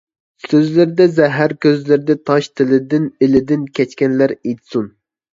[0.43, 4.89] سۆزلىرىدە زەھەر، كۆزلىرىدە تاش، تىلىدىن، ئېلىدىن كەچكەنلەر ئېيتسۇن.